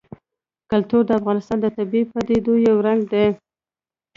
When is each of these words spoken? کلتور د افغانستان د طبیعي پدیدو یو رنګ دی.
کلتور 0.71 1.01
د 1.05 1.11
افغانستان 1.19 1.57
د 1.61 1.65
طبیعي 1.77 2.05
پدیدو 2.11 2.53
یو 2.67 2.75
رنګ 2.87 3.01
دی. 3.11 3.25